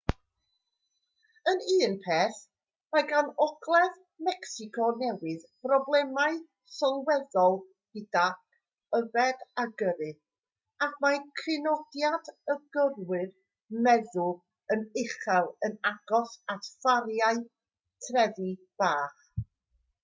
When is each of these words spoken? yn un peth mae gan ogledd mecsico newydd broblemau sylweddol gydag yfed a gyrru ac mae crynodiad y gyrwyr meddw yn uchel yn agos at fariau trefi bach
yn 1.49 1.59
un 1.73 1.91
peth 2.03 2.37
mae 2.93 3.03
gan 3.09 3.27
ogledd 3.45 3.97
mecsico 4.27 4.85
newydd 5.01 5.43
broblemau 5.67 6.39
sylweddol 6.77 7.57
gydag 7.99 8.39
yfed 9.01 9.43
a 9.63 9.65
gyrru 9.81 10.09
ac 10.87 10.95
mae 11.05 11.19
crynodiad 11.41 12.31
y 12.53 12.55
gyrwyr 12.77 13.27
meddw 13.89 14.27
yn 14.77 14.85
uchel 15.03 15.51
yn 15.69 15.77
agos 15.91 16.33
at 16.55 16.71
fariau 16.87 17.45
trefi 18.07 18.51
bach 18.83 19.25